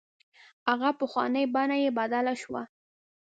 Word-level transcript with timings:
هغه 0.69 0.89
پخوانۍ 0.99 1.45
بڼه 1.53 1.77
یې 1.83 1.89
بدله 1.99 2.33
شوې. 2.41 2.63